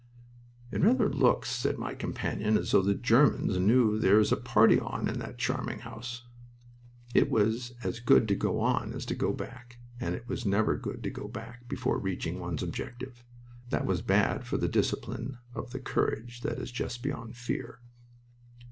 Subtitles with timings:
[0.71, 4.79] "It rather looks," said my companion, "as though the Germans knew there is a party
[4.79, 6.23] on in that charming house."
[7.13, 10.75] It was as good to go on as to go back, and it was never
[10.75, 13.23] good to go back before reaching one's objective.
[13.69, 17.77] That was bad for the discipline of the courage that is just beyond fear.